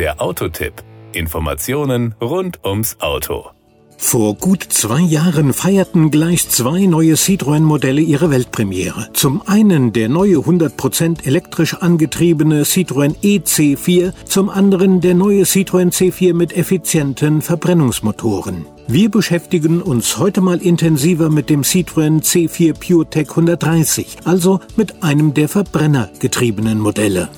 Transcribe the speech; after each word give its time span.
Der 0.00 0.18
Autotipp. 0.22 0.82
Informationen 1.12 2.14
rund 2.22 2.64
ums 2.64 2.96
Auto. 3.00 3.50
Vor 3.98 4.34
gut 4.34 4.62
zwei 4.70 5.02
Jahren 5.02 5.52
feierten 5.52 6.10
gleich 6.10 6.48
zwei 6.48 6.86
neue 6.86 7.16
Citroën-Modelle 7.16 8.00
ihre 8.00 8.30
Weltpremiere. 8.30 9.10
Zum 9.12 9.42
einen 9.46 9.92
der 9.92 10.08
neue 10.08 10.36
100% 10.36 11.26
elektrisch 11.26 11.74
angetriebene 11.74 12.62
Citroën 12.62 13.14
EC4, 13.22 14.14
zum 14.24 14.48
anderen 14.48 15.02
der 15.02 15.12
neue 15.12 15.42
Citroën 15.42 15.92
C4 15.92 16.32
mit 16.32 16.56
effizienten 16.56 17.42
Verbrennungsmotoren. 17.42 18.64
Wir 18.86 19.10
beschäftigen 19.10 19.82
uns 19.82 20.16
heute 20.16 20.40
mal 20.40 20.62
intensiver 20.62 21.28
mit 21.28 21.50
dem 21.50 21.60
Citroën 21.60 22.22
C4 22.22 22.72
PureTech 22.72 23.28
130, 23.28 24.16
also 24.24 24.60
mit 24.76 25.02
einem 25.02 25.34
der 25.34 25.50
verbrennergetriebenen 25.50 26.80
Modelle. 26.80 27.28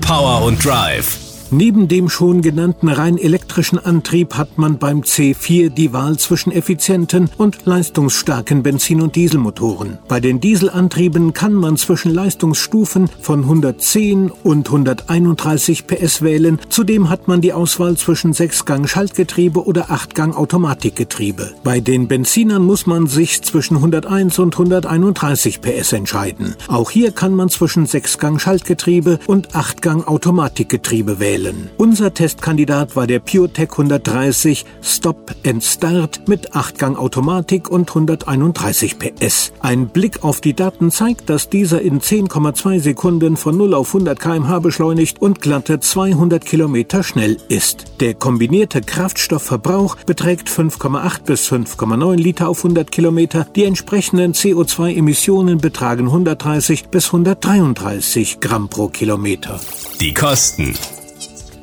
Power 0.00 0.42
und 0.42 0.64
Drive 0.64 1.23
Neben 1.56 1.86
dem 1.86 2.08
schon 2.08 2.42
genannten 2.42 2.88
rein 2.88 3.16
elektrischen 3.16 3.78
Antrieb 3.78 4.34
hat 4.34 4.58
man 4.58 4.78
beim 4.78 5.02
C4 5.02 5.68
die 5.68 5.92
Wahl 5.92 6.18
zwischen 6.18 6.50
effizienten 6.50 7.30
und 7.36 7.64
leistungsstarken 7.64 8.64
Benzin- 8.64 9.00
und 9.00 9.14
Dieselmotoren. 9.14 9.98
Bei 10.08 10.18
den 10.18 10.40
Dieselantrieben 10.40 11.32
kann 11.32 11.54
man 11.54 11.76
zwischen 11.76 12.12
Leistungsstufen 12.12 13.08
von 13.20 13.42
110 13.44 14.32
und 14.32 14.66
131 14.66 15.86
PS 15.86 16.22
wählen. 16.22 16.58
Zudem 16.70 17.08
hat 17.08 17.28
man 17.28 17.40
die 17.40 17.52
Auswahl 17.52 17.96
zwischen 17.96 18.32
6-Gang 18.32 18.88
Schaltgetriebe 18.88 19.64
oder 19.64 19.92
8-Gang 19.92 20.36
Automatikgetriebe. 20.36 21.52
Bei 21.62 21.78
den 21.78 22.08
Benzinern 22.08 22.64
muss 22.64 22.86
man 22.86 23.06
sich 23.06 23.42
zwischen 23.42 23.76
101 23.76 24.40
und 24.40 24.54
131 24.54 25.60
PS 25.60 25.92
entscheiden. 25.92 26.56
Auch 26.66 26.90
hier 26.90 27.12
kann 27.12 27.32
man 27.32 27.48
zwischen 27.48 27.86
6-Gang 27.86 28.40
Schaltgetriebe 28.40 29.20
und 29.28 29.50
8-Gang 29.54 30.08
Automatikgetriebe 30.08 31.20
wählen 31.20 31.43
wählen. 31.44 31.70
Unser 31.76 32.14
Testkandidat 32.14 32.96
war 32.96 33.06
der 33.06 33.20
PureTech 33.20 33.70
130 33.72 34.64
Stop 34.82 35.34
and 35.46 35.62
Start 35.62 36.28
mit 36.28 36.52
8-Gang 36.52 36.96
Automatik 36.96 37.68
und 37.68 37.88
131 37.88 38.98
PS. 38.98 39.52
Ein 39.60 39.88
Blick 39.88 40.24
auf 40.24 40.40
die 40.40 40.54
Daten 40.54 40.90
zeigt, 40.90 41.28
dass 41.30 41.48
dieser 41.48 41.80
in 41.80 42.00
10,2 42.00 42.80
Sekunden 42.80 43.36
von 43.36 43.56
0 43.56 43.74
auf 43.74 43.88
100 43.88 44.18
km/h 44.18 44.58
beschleunigt 44.60 45.20
und 45.20 45.40
glatte 45.40 45.80
200 45.80 46.44
Kilometer 46.44 47.02
schnell 47.02 47.36
ist. 47.48 47.84
Der 48.00 48.14
kombinierte 48.14 48.80
Kraftstoffverbrauch 48.80 49.96
beträgt 50.06 50.48
5,8 50.48 51.24
bis 51.24 51.50
5,9 51.50 52.16
Liter 52.16 52.48
auf 52.48 52.58
100 52.58 52.90
Kilometer. 52.90 53.46
Die 53.54 53.64
entsprechenden 53.64 54.32
CO2-Emissionen 54.32 55.58
betragen 55.58 56.06
130 56.06 56.88
bis 56.88 57.06
133 57.06 58.40
Gramm 58.40 58.68
pro 58.68 58.88
Kilometer. 58.88 59.60
Die 60.00 60.14
Kosten. 60.14 60.74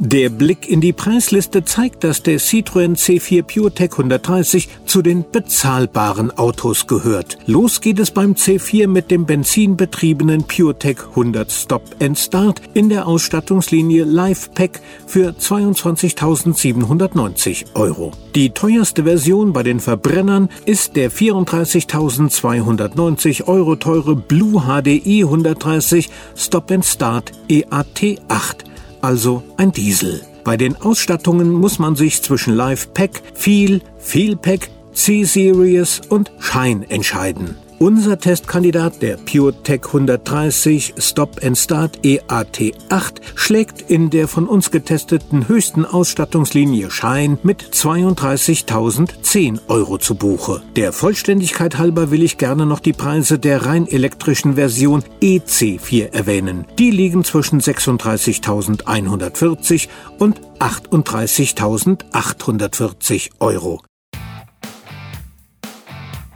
Der 0.03 0.29
Blick 0.29 0.67
in 0.67 0.81
die 0.81 0.93
Preisliste 0.93 1.63
zeigt, 1.63 2.03
dass 2.03 2.23
der 2.23 2.39
Citroën 2.39 2.97
C4 2.97 3.43
PureTech 3.43 3.91
130 3.91 4.67
zu 4.87 5.03
den 5.03 5.25
bezahlbaren 5.31 6.35
Autos 6.39 6.87
gehört. 6.87 7.37
Los 7.45 7.81
geht 7.81 7.99
es 7.99 8.09
beim 8.09 8.33
C4 8.33 8.87
mit 8.87 9.11
dem 9.11 9.27
benzinbetriebenen 9.27 10.45
PureTech 10.45 10.97
100 11.11 11.51
Stop 11.51 11.83
and 12.01 12.17
Start 12.17 12.63
in 12.73 12.89
der 12.89 13.05
Ausstattungslinie 13.05 14.03
Lifepack 14.03 14.81
für 15.05 15.35
22.790 15.39 17.75
Euro. 17.75 18.11
Die 18.33 18.49
teuerste 18.49 19.03
Version 19.03 19.53
bei 19.53 19.61
den 19.61 19.79
Verbrennern 19.79 20.49
ist 20.65 20.95
der 20.95 21.11
34.290 21.11 23.45
Euro 23.45 23.75
teure 23.75 24.15
Blue 24.15 24.63
HDI 24.63 25.25
130 25.25 26.09
Stop 26.35 26.71
and 26.71 26.85
Start 26.85 27.33
EAT 27.47 28.19
8 28.29 28.70
also 29.01 29.43
ein 29.57 29.71
Diesel. 29.71 30.21
Bei 30.43 30.57
den 30.57 30.75
Ausstattungen 30.75 31.51
muss 31.51 31.79
man 31.79 31.95
sich 31.95 32.21
zwischen 32.21 32.55
Live 32.55 32.93
Pack, 32.93 33.21
Feel, 33.33 33.81
Feel 33.99 34.35
Pack, 34.35 34.69
C-Series 34.93 36.01
und 36.09 36.31
Shine 36.39 36.89
entscheiden. 36.89 37.57
Unser 37.81 38.17
Testkandidat, 38.19 39.01
der 39.01 39.17
PureTech 39.17 39.87
130 39.87 40.93
Stop 40.99 41.43
and 41.43 41.57
Start 41.57 41.97
EAT8, 42.03 43.21
schlägt 43.33 43.89
in 43.89 44.11
der 44.11 44.27
von 44.27 44.47
uns 44.47 44.69
getesteten 44.69 45.47
höchsten 45.47 45.85
Ausstattungslinie 45.85 46.91
Shine 46.91 47.39
mit 47.41 47.63
32.010 47.63 49.61
Euro 49.67 49.97
zu 49.97 50.13
Buche. 50.13 50.61
Der 50.75 50.93
Vollständigkeit 50.93 51.79
halber 51.79 52.11
will 52.11 52.21
ich 52.21 52.37
gerne 52.37 52.67
noch 52.67 52.81
die 52.81 52.93
Preise 52.93 53.39
der 53.39 53.65
rein 53.65 53.87
elektrischen 53.87 54.53
Version 54.53 55.03
EC4 55.19 56.13
erwähnen. 56.13 56.67
Die 56.77 56.91
liegen 56.91 57.23
zwischen 57.23 57.61
36.140 57.61 59.87
und 60.19 60.39
38.840 60.59 63.31
Euro. 63.39 63.81